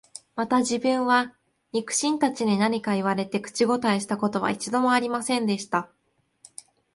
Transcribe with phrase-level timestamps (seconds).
[0.35, 1.35] また自分は、
[1.73, 5.91] 肉親たちに何か言われて、口応えした事は一度も有りませんでした